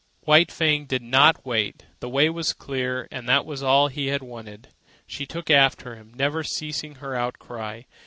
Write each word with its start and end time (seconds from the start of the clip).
White 0.21 0.51
Fang 0.51 0.85
did 0.87 1.03
not 1.03 1.45
wait. 1.45 1.85
The 1.99 2.09
way 2.09 2.27
was 2.31 2.53
clear, 2.53 3.07
and 3.11 3.29
that 3.29 3.45
was 3.45 3.61
all 3.61 3.87
he 3.87 4.07
had 4.07 4.23
wanted. 4.23 4.69
She 5.05 5.27
took 5.27 5.51
after 5.51 5.95
him, 5.95 6.11
never 6.15 6.41
ceasing 6.41 6.95
her 6.95 7.13
outcry. 7.15 7.83